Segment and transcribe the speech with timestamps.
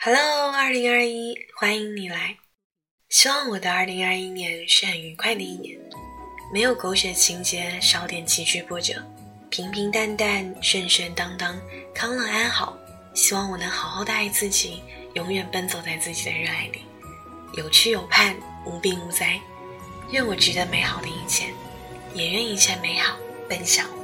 [0.00, 2.36] Hello，二零二一，欢迎你来。
[3.08, 5.76] 希望我的二零二一年是很愉快的一年，
[6.54, 9.04] 没有狗血情节，少点崎岖波折，
[9.50, 11.60] 平平淡淡，顺顺当当，
[11.92, 12.78] 康乐安好。
[13.12, 14.84] 希望我能好好的爱自己，
[15.14, 16.82] 永远奔走在自己的热爱里，
[17.54, 19.36] 有去有盼，无病无灾。
[20.12, 21.46] 愿我值得美好的一切，
[22.14, 23.18] 也愿一切美好
[23.48, 23.97] 奔向我。